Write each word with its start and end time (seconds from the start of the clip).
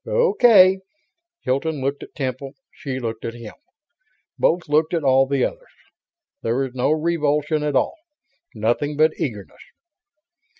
"Okay." 0.07 0.79
Hilton 1.41 1.79
looked 1.79 2.01
at 2.01 2.15
Temple; 2.15 2.53
she 2.71 2.97
looked 2.99 3.23
at 3.23 3.35
him; 3.35 3.53
both 4.35 4.67
looked 4.67 4.95
at 4.95 5.03
all 5.03 5.27
the 5.27 5.43
others. 5.45 5.69
There 6.41 6.57
was 6.57 6.73
no 6.73 6.89
revulsion 6.89 7.61
at 7.61 7.75
all. 7.75 7.97
Nothing 8.55 8.97
but 8.97 9.13
eagerness. 9.19 9.61